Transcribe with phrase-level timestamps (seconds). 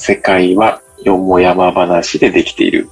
[0.00, 2.88] 世界はよもやま話でできている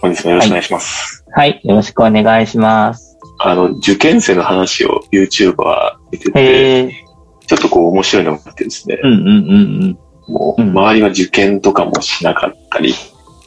[0.00, 7.06] 本日もよろしくお願いします、はい、はい、よろしくお願いしますあの受験生の話を YouTuber は見てて
[7.46, 9.98] ちょっとこう面白いのがあってですね、うんうんうんうん
[10.30, 12.94] もう、周りは受験とかもしなかったり、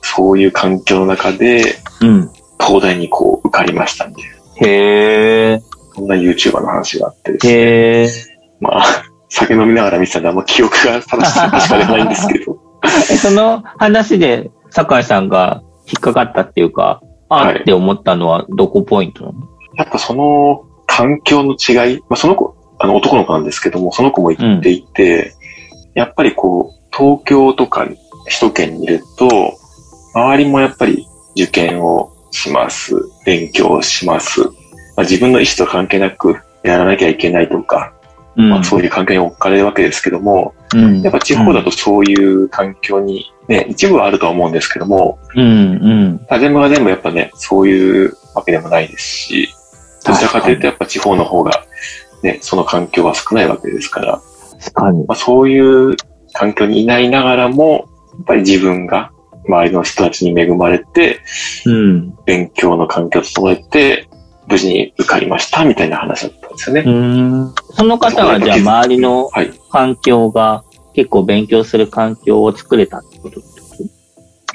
[0.01, 2.29] そういう環境の中で、うん、
[2.59, 4.21] 東大にこう受かりましたんで。
[4.57, 5.61] へー。
[5.95, 7.53] そんな YouTuber の話があってですね。
[7.53, 8.33] へー。
[8.59, 8.83] まあ、
[9.29, 12.52] 酒飲みながら見てたんであんま記憶が正しいかしかないんですけど。
[13.21, 25.33] その話で、酒井さんが引っかかったっていうか、あって思ったのはどこポイントなの、はい、やっぱその環境の違い、まあ、その子、あの男の子なんですけども、その子も言っていて、
[25.95, 27.97] やっぱりこう、東京とか首
[28.39, 29.27] 都圏にいると、
[30.13, 32.95] 周りもやっぱり受験をします。
[33.25, 34.41] 勉強します。
[34.41, 34.49] ま
[34.97, 37.92] あ、自分の意思と関係なくやらなきゃいけないとか、うん、
[38.35, 45.47] まあ、そういう環境に置かれるわけですけども、うん、やっぱ地方だとそういう環境にね、一部はあるとは思うんですけども、うんう
[46.29, 49.49] ん、全部が全部やっぱね、そういうわけでもないですし、
[50.05, 51.65] どちらかというとやっぱ地方の方が
[52.21, 54.21] ね、その環境は少ないわけですから、
[54.59, 55.05] 確かに。
[55.05, 55.95] まあ、そういう
[56.31, 59.11] 環境にいないながらも、やっぱり自分が
[59.45, 61.19] 周りの人たちに恵まれて、
[61.65, 64.07] うん、勉強の環境を整えて、
[64.47, 66.83] 無事に受かりましたみたいな話だったんですよね。
[66.85, 69.29] うんその方はじゃあ周りの
[69.71, 70.63] 環境が
[70.93, 73.41] 結構勉強する環境を作れたってこと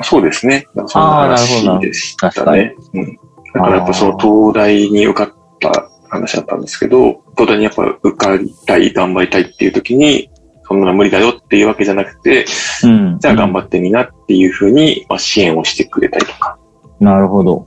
[0.03, 0.67] そうですね。
[0.86, 2.74] そんな話でしたね。
[2.95, 3.18] うん。
[3.55, 10.30] だからやっぱその東大に受かった話だったんですけど、東大にやっぱ受かりたい、頑張りたいっていう時に、
[10.68, 12.45] そんなの無理だよっていうわけじゃなくて、
[12.85, 16.58] うん、じゃあ頑張ってみなっていうふうに、まあ、支援をしてくれたりとか。
[17.01, 17.67] なるほど。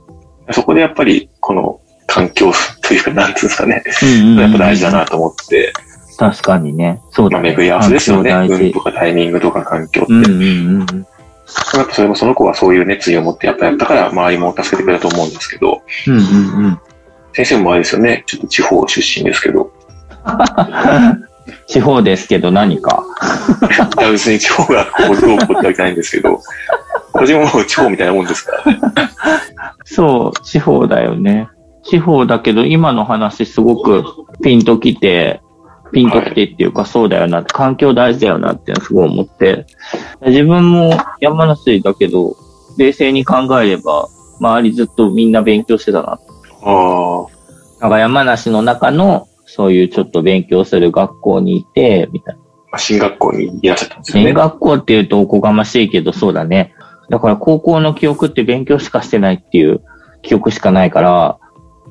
[0.52, 1.80] そこでやっぱり、この
[2.12, 2.52] 環境
[2.82, 3.82] というか、なんていうんですかね。
[4.38, 5.72] やっぱ大事だなと思って。
[6.18, 7.00] 確かにね。
[7.10, 7.50] そうだね。
[7.50, 8.32] 巡り合わせですよね。
[8.32, 10.12] 運とかタイミングとか環境って。
[10.12, 10.32] うんうん
[10.82, 11.06] うん
[11.74, 15.82] やっぱそれもその子はそういう熱意を持ってやっぱやったから周りも助けてくれたと思うんですけど。
[16.06, 16.80] うんうんうん。
[17.34, 18.24] 先生もあれですよね。
[18.26, 19.70] ちょっと地方出身ですけど。
[21.66, 23.04] 地方ですけど何か
[23.98, 26.40] いや、別に地方がこうどうこうってわけじゃないんですけど、
[27.12, 29.14] 私も地方みたいなもんですから。
[29.84, 31.48] そう、地方だよね。
[31.84, 34.04] 地方だけど、今の話すごく
[34.42, 35.40] ピンときて、
[35.92, 39.66] ピンときてっていうか、そうだよなって、環境大事だよなってすごい思って、
[40.26, 42.36] 自分も山梨だけど、
[42.78, 44.08] 冷静に考えれば、
[44.40, 46.18] 周りずっとみんな勉強してたな。
[46.62, 47.26] ああ。
[47.80, 52.36] なんか山梨の中のそういうちょっと勉強する学校にいて、みたい
[52.72, 52.78] な。
[52.78, 54.30] 進学校にいらっしゃったんですよね。
[54.30, 56.74] 進学校っていうとおこがましいけど、そうだね。
[57.10, 59.82] だから高校の記憶って勉強しかしてないっていう
[60.22, 61.38] 記憶しかないから、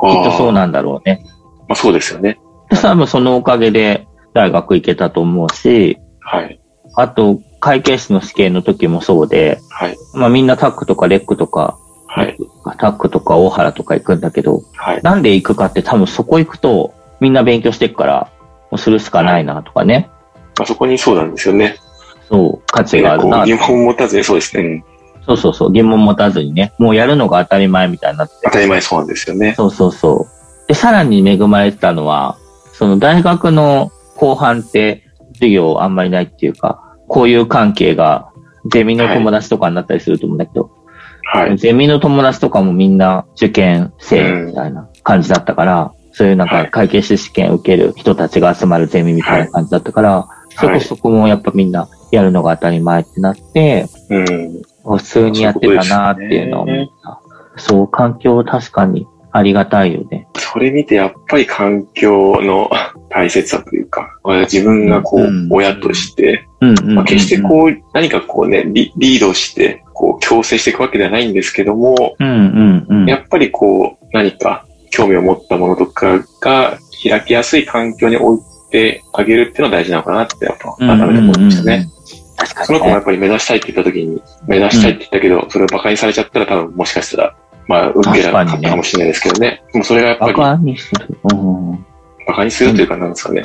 [0.02, 1.26] きっとそうなんだろうね。
[1.68, 2.40] まあそうですよね。
[2.70, 6.62] 多分そのおかげで大学行けたと思うし、はい。
[6.96, 9.98] あと、会計士の試験の時もそうで、はい。
[10.14, 12.38] まあみんなタックとかレックとか、はい。
[12.78, 15.02] タックとか大原とか行くんだけど、はい。
[15.02, 18.32] なんで行くかって多分そこ行くと、みんな勉強していくから、
[18.72, 20.10] もうするしかないなとかね。
[20.60, 21.76] あそこにそうなんですよね。
[22.28, 23.46] そう、価値があるな。
[23.46, 24.84] 疑問持たずに、そうですね。
[25.32, 28.36] そうそうそう、疑問持たずにね、もうやるのが当たり前みたいになって。
[28.44, 29.54] 当たり前そうなんですよね。
[29.56, 30.68] そうそうそう。
[30.68, 32.38] で、さらに恵まれてたのは、
[32.74, 35.04] その大学の後半って
[35.34, 38.30] 授業あんまりないっていうか、こういう関係が
[38.70, 40.72] ゼミの友達とかになったりすると思うんだけど、
[41.34, 41.58] はい。
[41.58, 50.28] ゼミの友達とかもみんな受験生みたいな感じだったから、そういうなんか会計士試験受ける人たちが集まるゼミみたいな感じだったから、
[50.60, 57.22] そこそこもやっぱみんなやるのが当たり前ってなって、うん、普通にやってたなっていうのを思った。
[57.58, 60.28] そう、ね、環境確かにありがたいよね。
[60.36, 62.70] それ見てやっぱり環境の
[63.10, 66.48] 大切さというか、自分がこう、親として、
[66.84, 72.16] ま決してこう、何かこうねリ、リードして、こう、強制していくわけではないんですけども、
[73.08, 76.78] やっぱりこう、何か興味を持ったものとかが
[77.08, 81.88] 開きやすい環境に置いてあげるっていうのは大事なのかなって、やっぱ改めて思いましたね。
[82.46, 87.36] その子もやっぱり目指したいって言った時に、目指したいって言ったけど、それを馬鹿にされちゃったら多分もしかしたら、
[87.68, 89.64] まあ、受けなかったかもしれないですけどね。
[89.74, 90.34] もうそれがやっぱり。
[90.34, 91.20] 馬鹿にする。
[91.24, 91.72] うん、
[92.28, 93.44] 馬鹿にするというか、なんですかね。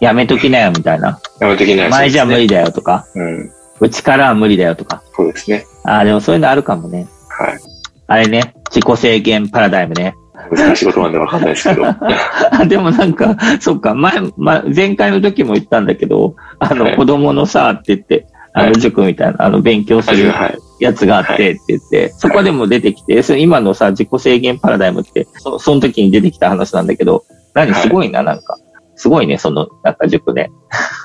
[0.00, 1.20] やめときなよ、みたいな。
[1.40, 1.90] やめときなよ。
[1.90, 3.06] 前じゃ無理だよとか。
[3.14, 3.50] うん。
[3.80, 5.02] うちからは無理だよとか。
[5.14, 5.66] そうですね。
[5.84, 7.06] ああ、でもそういうのあるかもね。
[7.28, 7.58] はい。
[8.06, 10.14] あれね、自己制限パラダイムね。
[10.50, 11.84] 難しいことなんでわかんないですけど。
[12.68, 20.32] でもなんか、そっか、前、ま、前回の時も言ったんだけど、あの、はい、子供のさ、って言って、あの、塾みたいな、あの、勉強する
[20.78, 27.24] やつがあってって言って、そこでも出てきて、今のさ、自己制限パラダイムって、そその時に出てきた話なんだけど、
[27.54, 28.58] 何すごいな、なんか。
[28.96, 30.50] すごいね、その、なんか塾ね。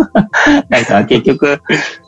[0.70, 1.60] なんか結局、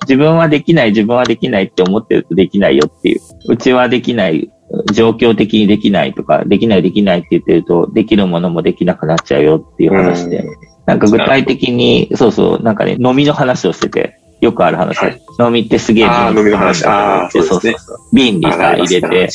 [0.04, 3.20] 自分はできない、自分はできないって思ってるとできないよっていう。
[3.50, 4.52] うちはできない、
[4.94, 10.46] 状況的にできないとか、できないできないって言ってると、できるものもできなくなっちゃうよっていう話で。
[10.86, 14.98] なんか具体的に、そうそう、なんかね、飲みの話をしてて、よくある話。
[14.98, 17.76] はい、飲みってすげえ瓶の話だそうそうそう。
[18.12, 19.30] 瓶にさ、入れて、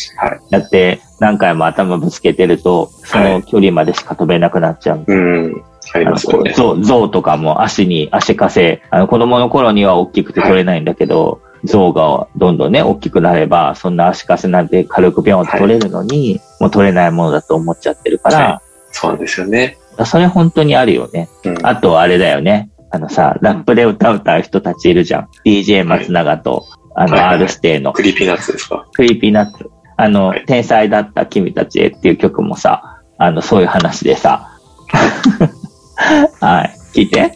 [0.50, 5.04] やって、何回も頭ぶつけてると、その距離までしか飛べなくなっちゃう。
[5.06, 5.62] うん。
[5.94, 6.52] ありまね。
[6.54, 18.38] 象、象とかも足に、足かせ、あの子供の頃には大きくて取れないんだけど、象がどんどんね、大きくなれば、そんな足かせなんて軽くビョンと取れるのに、はい、もう取れないものだと思っちゃってるから。
[18.38, 18.58] はい、
[18.92, 19.78] そうなんですよね。
[20.04, 21.28] それ本当にあるよね。
[21.44, 22.70] うん、あと、あれだよね。
[22.90, 25.28] あのさ、ラップで歌う歌う人たちいるじゃん。
[25.44, 26.64] DJ 松永と、
[26.94, 27.92] あの、 R-指定の。
[27.92, 28.86] Creepy Nuts ですか？
[28.92, 29.70] Creepy Nuts。
[29.96, 34.50] あの、天才だった君たちへっていう曲もさ、あの、そういう話でさ。
[36.40, 36.76] はい。
[36.94, 37.32] 聞いて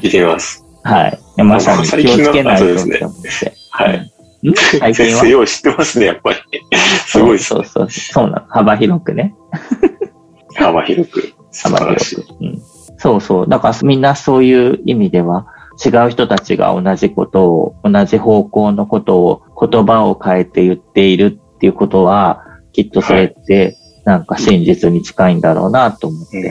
[0.00, 0.64] 聞いてみます。
[0.82, 1.18] はい。
[1.36, 3.28] まさに気をつけないとって思って。
[3.28, 4.12] ね、はい。
[4.42, 5.20] 最近は？
[5.20, 6.38] 先生よう知ってますね、やっぱり。
[7.06, 8.30] すごいそうそうそう。
[8.30, 8.42] なの。
[8.48, 9.34] 幅広くね。
[10.54, 11.32] 幅広く。
[11.62, 12.24] 幅広く。
[12.40, 12.62] うん。
[12.98, 13.48] そうそう。
[13.48, 15.46] だからみんなそういう意味では、
[15.84, 26.42] 違う人たちが同じことを、同じ方向のことを、言葉を変えて言っているっていうことは、きっとそれって、なんか真実に近いんだろうなと思って。
[26.42, 26.50] だ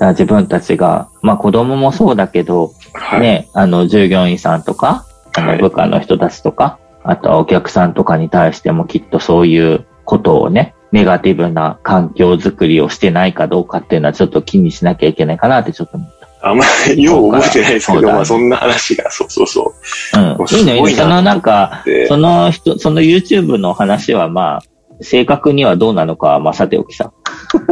[0.00, 5.06] 自分たちが、まあ子供もそうだけど、はい、ね、あの従業員さんとか、
[5.36, 16.26] あの部下の人たちとか、はい、あとはお客さんとかに対してもきっとそういうことをね、ネガティブな環境づくりをしてないかどうかっていうのはちょっと気にしなきゃいけないかなってちょっと思った。
[16.48, 16.64] あんま
[16.94, 19.74] りよう覚えてないですけど、まあそんな話が、そうそうそ
[20.14, 20.18] う。
[20.18, 20.58] うん。
[20.58, 21.02] いいのいいの。
[21.02, 24.62] そのなんか、その人、その YouTube の話はまあ、
[25.00, 27.12] 正確にはどうなのかは、まあ、さておきさ。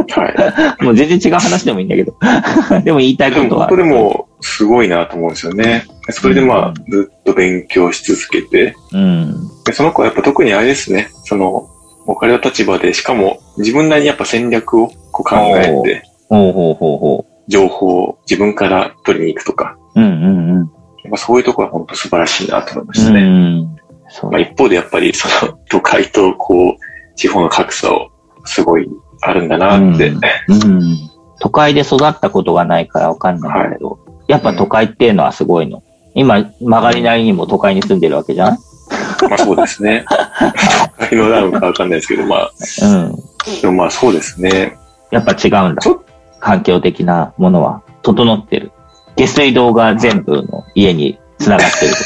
[0.09, 0.83] はい。
[0.83, 2.15] もう全然違う話でもいいんだけど。
[2.83, 3.67] でも言いたいことは。
[3.67, 5.85] これもすごいなと思うんですよね。
[6.09, 8.75] それでまあ、ずっと勉強し続けて。
[8.93, 9.33] うん。
[9.65, 11.09] でその子はやっぱ特にあれですね。
[11.23, 11.67] その、
[12.07, 16.03] お金の立場で、しかも自分なりにやっぱ戦略をこう考えて。
[16.29, 17.51] ほうほうほうほう。
[17.51, 19.77] 情報を自分から取りに行くとか。
[19.95, 20.57] うんうんうん。
[20.57, 23.21] やっぱそういうところは本当素晴らしいなと思いましたね。
[23.21, 23.75] うん。
[24.31, 28.09] まあ一方でやっぱりその都会とこう、地方の格差を
[28.45, 28.87] すごい
[29.27, 30.19] あるんだなって、うん。
[30.63, 31.09] うん。
[31.39, 35.83] 都会で育ったことがないからわかんないんだけど、はい、やっぱ都会っていうのはすごいの。
[36.13, 38.57] 今、曲がりなりにも都会に住んでるわけじゃん
[39.29, 40.05] まあそうですね。
[40.99, 42.51] 都会のダウンかわかんないですけど、まあ。
[42.83, 43.15] うん。
[43.61, 44.77] でもまあそうですね。
[45.11, 45.81] やっぱ違うんだ。
[46.39, 48.71] 環境的なものは整ってる。
[49.15, 52.03] 下水道が全部の家に繋がってると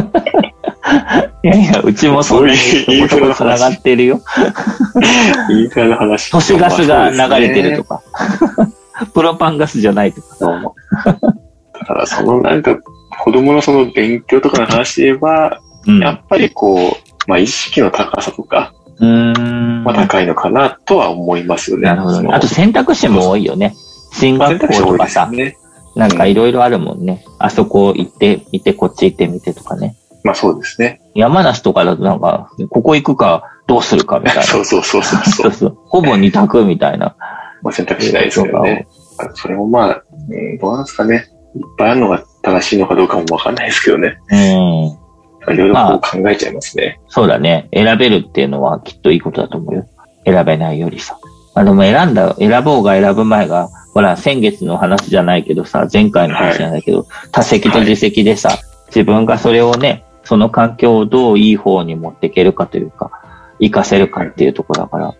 [0.00, 1.23] か。
[1.44, 4.22] いやいや、うちもそういうとこ繋がってるよ。
[5.50, 6.30] インフラの話。
[6.30, 8.02] 都市ガスが流れてるとか。
[9.12, 10.38] プロパンガスじゃないとか。
[11.74, 12.78] だからそのなんか、
[13.22, 16.90] 子供のその勉強とかの話で言えば、うん、やっぱりこう、
[17.28, 21.82] まあ意識の高さとか、うんまあ高いのかなとは思いますよね。
[21.82, 23.74] なるほど、ね、あと選択肢も多いよね。
[24.14, 25.28] 進学校とかさ。
[25.30, 25.58] ね、
[25.94, 27.22] なんかいろいろあるもんね。
[27.38, 29.94] あそこ行ってみて、こっち行ってみてとかね。
[30.24, 31.00] まあそうですね。
[31.14, 34.42] 山梨とかだとなんか、ここ行くかどうするかみたいな。
[34.44, 37.14] そうそうそうそうそう そうほぼ二択みたいな。
[37.62, 38.88] まあ選択肢ないですけどね。
[39.34, 41.26] それもまあ、うん、どうなんですかね。
[41.54, 44.18] いっぱいあるのが正しいのかどうかもわかんないですけどね。
[44.30, 45.04] うん。
[45.52, 47.68] いろいろこう考えちゃいますね、まあ、そうだね。
[47.72, 49.86] 選べるっていうのはきっといいことだと思うよ。
[50.24, 51.18] 選べないよりさ。
[51.54, 63.10] あでも選んだ、選ぼうが選ぶ前が、ほら、先月の話じゃないけどさ、前回の話じゃないけど、はい、多席と自席でさ、はい、自分がそれをね、その環境をどういい方に持っていけるかというか、
[63.60, 65.14] 活かせるかっていうところだから。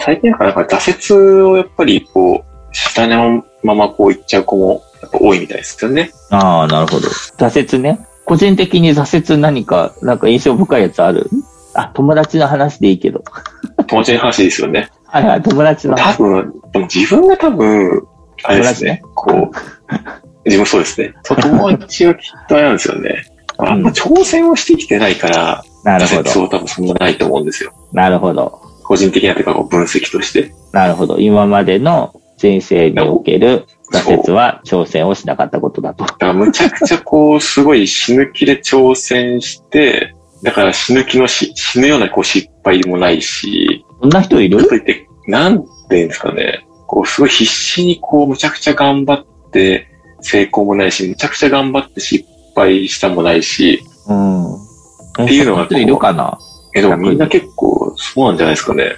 [0.00, 6.10] 最近なんか、なんか挫折をやっぱりこう、下のままこういっちゃう子もやっぱ多いみたいですよね。
[6.30, 7.08] ああ、なるほど。
[7.08, 8.06] 挫折ね。
[8.24, 11.28] 個人的に挫折何か、なんか印象深いやつある？
[11.74, 13.22] あ、友達の話でいいけど。
[13.86, 14.90] 友達の話ですよね。
[15.06, 16.16] はいはい、友達の話。
[16.16, 18.06] 多分、でも自分が多分、
[18.42, 19.02] あれですね。
[19.14, 19.50] こう、
[20.44, 21.14] 自分そうですね。
[21.22, 23.24] 友達はきっとあれなんですよね。
[23.58, 26.30] あんま挑戦をしてきてないから、なるほど。
[26.30, 27.72] そう多分そんなないと思うんですよ。
[27.92, 28.60] なるほど。
[28.84, 30.54] 個人的なというか分析として。
[30.72, 31.18] なるほど。
[31.18, 36.04] 今までの人生における挫折は挑戦をしなかったことだと。
[36.04, 43.84] だからむちゃくちゃこう、すごい死ぬ気で挑戦して、だから死ぬ気のし、死ぬようなこう失敗もないし。
[44.00, 44.66] そんな人いる？
[44.66, 46.66] といって、なんていうんですかね。
[46.86, 49.88] こう、すごい必死にこう、むちゃくちゃ頑張って
[50.20, 53.84] 成功もないし、むちゃくちゃ頑張って失敗したもないし。
[54.06, 54.54] うん。
[54.54, 54.58] っ
[55.16, 56.38] ていうのがいるかな？
[56.74, 58.96] え、でもみんな結構そうなんじゃないですかね。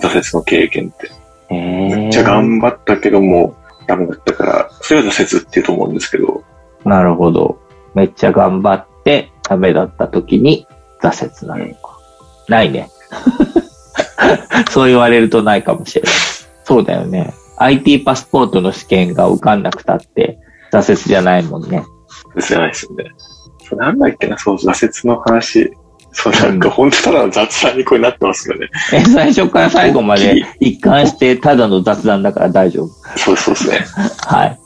[0.00, 1.10] 挫折の経験って。
[1.50, 3.54] めっちゃ頑張ったけども、
[3.86, 6.42] ダメだったから、それは挫折っていうと思うんですけど。
[6.84, 7.58] なるほど。
[7.94, 10.66] めっちゃ頑張ってダメだった時に
[11.00, 11.98] 挫折なのか。
[12.48, 12.90] うん、ないね。
[14.70, 16.12] そう言われるとないかもしれない。
[16.64, 17.32] そうだよね。
[17.58, 20.38] IT パスポートの試験が受かんなくたって
[20.72, 21.84] 挫折じゃないもんね。
[22.40, 23.10] じゃないですよね。
[23.72, 25.72] なんだっけな、そう、挫折の話。
[26.12, 28.68] そう、なんか本当ただの雑談にこうなってますよね。
[28.92, 32.88] え、最初から最後まで一貫してただの雑談だから大丈夫。
[33.16, 33.78] そうそうですね。
[34.26, 34.58] はい。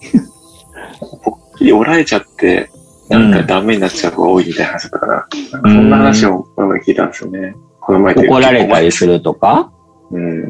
[1.24, 2.68] ぽっきり折られちゃって、
[3.08, 5.26] なんかダメになっちゃう子が多いみたいな話だったから、
[5.62, 7.54] うん、そんな話をこの前聞いたんですよね。
[7.80, 9.72] この前怒られたりするとか？
[10.10, 10.44] うん。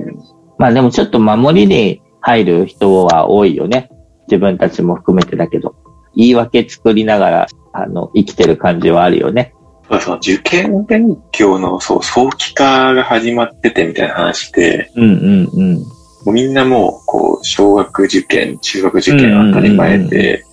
[0.59, 3.91] まあでもちょっと守りに入る人は多いよね。
[4.27, 5.77] 自分たちも含めてだけど。
[6.19, 9.55] 言い訳作りながら、あの、生きてる感じはあるよね。
[10.01, 15.75] その受験勉強の、そう、早期化が始まっててみたいな話で、うんうんうん。
[15.79, 15.85] も
[16.27, 20.45] うみんなもう、こう、小学受験、中学受験当たり前で、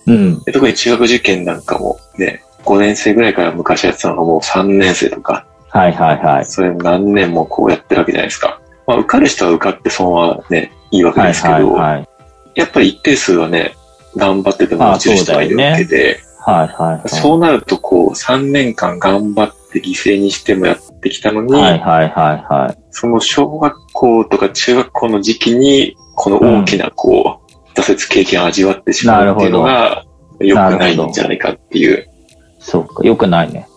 [0.52, 6.46] 特に中学受験なんかもね、5年生ぐらいから昔やってたのがもう3年生とか、はいはいはい。
[6.46, 8.60] それ何年もこうやってるわけじゃないですか。
[8.86, 12.08] まあ、受かる人は受かって損はね、いいわけですけど、はいはいはい、
[12.54, 13.74] やっぱり一定数はね、
[14.16, 22.78] 頑張ってても落ちる人がいるわけで、はいはい、はい、そうなると、こう、3年間頑張って犠牲にしてもやってきたのに、はいはいはいはい。
[22.90, 30.04] その小学校とか中学校の時期に、この大きな、こう、うん、挫折経験を味わってしまうっていうのが、
[30.38, 32.08] 良くないんじゃないかっていう。
[32.60, 33.68] そうか、良くないね。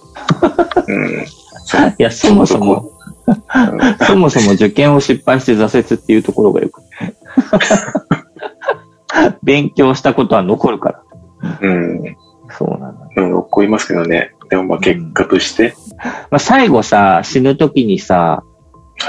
[0.88, 1.25] うん。
[1.98, 2.91] いや、そもそも、
[4.08, 6.81] そもそも受験を失敗して挫折っていうところがよく。
[9.43, 11.03] 勉強したことは残るから。
[11.61, 12.17] うん。
[12.51, 13.07] そうなんだ。
[13.15, 14.33] うん、怒りますけどね。
[14.49, 15.67] でもまあ結果として。
[15.67, 18.43] うん、まあ最後さ、死ぬ時にさ、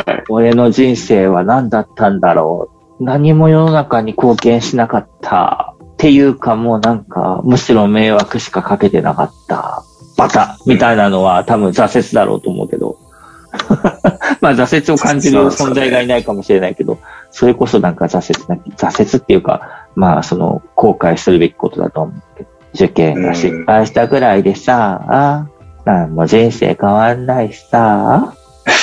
[0.07, 3.05] はい、俺の人生は何だったんだろう。
[3.05, 5.75] 何も世の中に貢献しなかった。
[5.81, 9.85] っていうかもうなんか、むしろ迷惑しかかけてなかった。
[10.17, 12.97] バタみたいなのは多分挫折だろうと思うけど。
[14.41, 16.99] まあ挫折を感じる存在がいないかもしれないけど、
[17.31, 22.51] それこそなんか挫折な、挫折っていうか、まあその後悔するべきことだと思うけど。
[22.75, 25.49] 受験が失敗したぐらいでさ、
[25.85, 28.35] なんも人生変わんないしさ。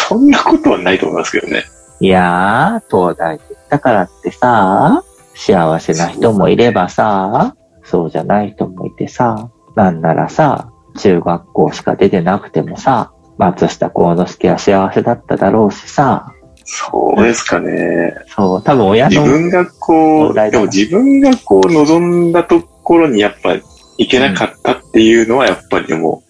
[0.09, 1.63] そんなことはないと思いますけどね。
[1.99, 3.39] いやー、東大
[3.69, 5.03] だからってさ、
[5.35, 16.33] 幸せな人もいればさ、そうじゃない人もいてさ、なんならさ、中学校しか出てなくてもさ、松下幸之助は幸せだっただろうしさ。
[16.69, 18.13] そうですかね。
[18.27, 19.09] そう、多分親の。
[19.09, 23.55] 自分がこう、でも自分がこう望んだところにやっぱ
[23.97, 26.23] いけなかったっていうのはやっぱりでも、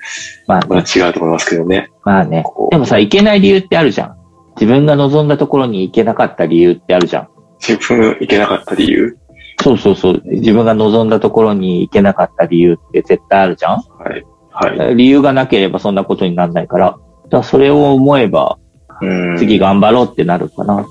[0.46, 1.90] まあ、まあ違うと思いますけどね。
[2.04, 2.44] まあね。
[2.70, 4.18] でもさ、いけない理由ってあるじゃん。
[4.56, 7.30] 自分が望んだところに行けなかった理由ってあるじゃん。
[7.60, 9.18] 自分行けなかった理由？
[9.60, 10.22] そうそうそう。
[10.24, 14.24] 自分が望んだところに行けなかった理由って絶対あるじゃんはい。
[14.52, 14.96] はい。
[14.96, 16.92] 理由がなければそんなことにならないから。
[16.92, 18.60] だからそれを思えば、
[19.38, 20.86] 次頑張ろうってなるかな。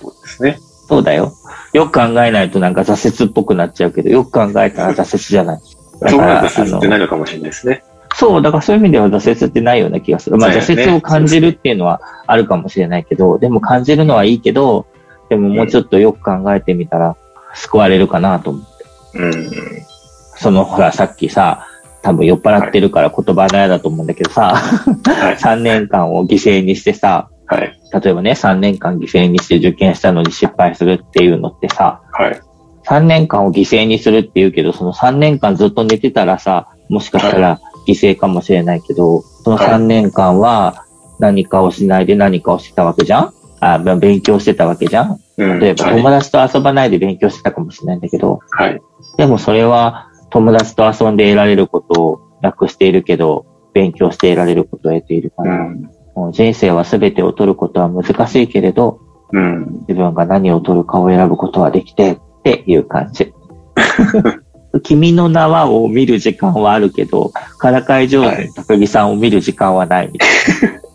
[0.00, 0.58] そうですね。
[0.88, 1.32] そうだよ。
[1.72, 5.60] よく考えないとなんか挫折っぽくなっちゃうけど、よく考えたら挫折じゃない。
[5.60, 7.82] そこが挫折ってないのかもしれないですね。
[8.14, 10.36] そう、だからそういう意味では挫折ってないような気がする。
[10.36, 14.86] まあ挫折を感じるっていうのはあるかもしれないけど、でも感じるのはいいけど、
[15.28, 17.16] でももうちょっとよく考えてみたら
[17.54, 18.78] 救われるかなと思っ
[19.12, 19.18] て。
[19.18, 19.50] うん。
[20.36, 21.66] その、ほら、さっきさ、
[22.02, 32.40] 多分酔っ払ってるから言葉のやだと思うんだけどさ、はい、 3年間を犠牲にしてさ、はい、例えばね、3年間犠牲にして受験したのに失敗するっていうのってさ、はい、
[32.86, 40.84] 3年間を犠牲にするって言うけど、その3年間ずっと寝てたらさ、もしかしたら犠牲かもしれないけど、その3年間は
[41.18, 43.32] 何かをしないで何かをしてたわけじゃん？
[43.60, 45.20] あ、勉強してたわけじゃん？
[45.36, 48.80] 例えば友達と遊ばないで勉強してたかもしれないんだけど、はい。
[49.16, 59.00] でもそれは友達と遊んで得られることをなくしているけど、勉強して得られることを得ているから、うん、もう人生は全てを取ることは難しいけれど、
[59.32, 63.34] うん、自分が何を取るかを選ぶことはできて、っていう感じ。
[64.82, 70.86] 君の名はを見る時間はあるけど、からかい上手の高木さんを見る時間はないみたいな。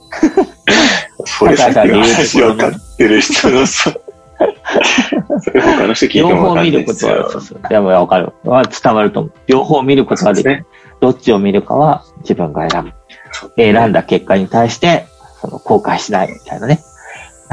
[1.25, 3.93] それさっきの話分かってる人のさ、
[5.41, 7.61] それ他の人聞いても両方見ることは、そう。
[7.69, 8.33] でもわかる。
[8.43, 9.11] は伝わる。
[9.11, 9.33] と思う。
[9.47, 10.05] 両方見る。
[10.05, 10.51] ことができる。
[10.51, 10.65] ね、
[10.99, 11.61] どっちを見る。
[11.61, 12.91] かは自分が選ぶ。
[13.55, 15.05] 選んだ結果に対して、
[15.41, 16.81] その後悔しないみたいなね。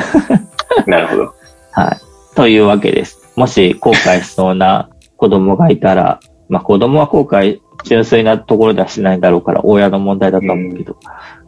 [0.86, 1.34] なるほど。
[1.72, 2.34] はい。
[2.34, 3.18] というわけです。
[3.36, 10.96] もし後悔しそうな子供がいたら、まあ子供は後悔純粋なところではしないんだろうから、親の問題だと思うけど、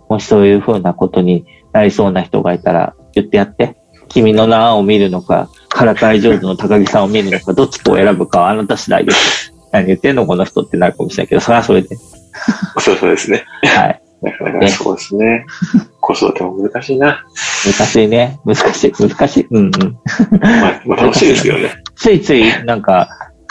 [0.09, 3.77] もしそういうふうなことになりそうな人がいたら、言ってやって。
[4.09, 9.55] 君の名を見るのか、からかい上手の高木さんを見るのか、どっちかを選ぶかはあなた次第です。
[9.71, 11.97] 何言ってんのこの人ってなるかもしれないけど、それはそれで。
[12.79, 13.45] そうそうですね。
[13.63, 14.03] はい。
[14.23, 15.47] なかなかそうですね。
[16.01, 17.25] 子育ても難しいな。
[17.65, 18.39] 難しいね。
[18.45, 19.47] 難しい、難しい。
[19.51, 19.71] うんうん。
[20.41, 21.71] まあ、まあ、楽しいですけどね。
[21.97, 23.09] ついつい、なんか、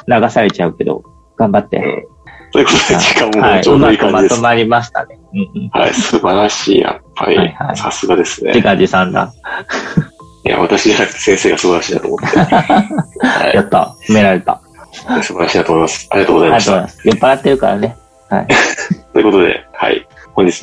[0.07, 1.03] 流されちゃうけど、
[1.37, 1.77] 頑張って。
[1.77, 2.19] うん。
[2.51, 4.33] ということで、時間もちょうどいい感じです。
[4.33, 5.19] はい、まとまりましたね。
[5.33, 6.79] うんうん、はい、素晴らしい。
[6.81, 8.53] やっぱり、はいはい、さすがですね。
[8.53, 9.33] 自画自賛だ。
[10.45, 12.37] いや、私じゃなくて先生が素晴らしいなと思って。
[13.25, 13.95] はい、やった。
[14.07, 14.61] 褒められた。
[15.21, 16.07] 素晴らしいなと思います。
[16.11, 16.71] ありがとうございました。
[16.73, 17.27] ありがとうございます。
[17.27, 17.97] 酔っ払ってるからね。
[18.29, 18.47] はい。
[19.13, 20.07] ということで、はい。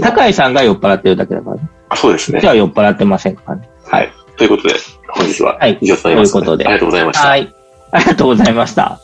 [0.00, 1.68] 高井さんが酔っ払ってるだけだからね。
[1.88, 2.40] あ、そうですね。
[2.40, 3.68] じゃあ酔っ払ってませんからね。
[3.84, 4.12] はい。
[4.36, 4.74] ということで、
[5.08, 6.66] 本日は以上となります、ね、ということで。
[6.66, 7.28] ありがとうございました。
[7.28, 7.54] はい。
[7.92, 9.00] ありがとうございました。